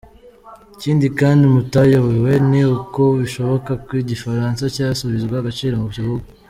Ikindi 0.75 1.07
kandi 1.19 1.43
mutayobewe 1.53 2.33
ni 2.49 2.61
uko 2.75 3.01
bishoboka 3.19 3.71
ko 3.85 3.91
igifaransa 4.03 4.63
cyasubizwa 4.75 5.35
agaciro 5.39 5.75
mu 5.83 5.89
gihugu. 5.97 6.25